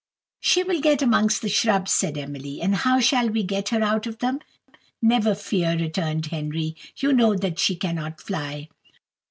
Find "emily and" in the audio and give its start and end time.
2.17-2.73